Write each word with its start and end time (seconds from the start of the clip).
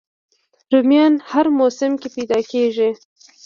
رومیان 0.73 1.13
هر 1.31 1.45
موسم 1.57 1.91
کې 2.01 2.07
پیدا 2.15 2.39
کېږي 2.51 2.89